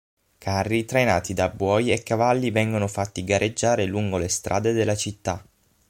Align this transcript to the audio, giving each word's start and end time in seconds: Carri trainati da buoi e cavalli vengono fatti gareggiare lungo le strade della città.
Carri 0.39 0.85
trainati 0.85 1.35
da 1.35 1.47
buoi 1.49 1.91
e 1.91 2.01
cavalli 2.01 2.49
vengono 2.49 2.87
fatti 2.87 3.23
gareggiare 3.23 3.85
lungo 3.85 4.17
le 4.17 4.29
strade 4.29 4.73
della 4.73 4.95
città. 4.95 5.45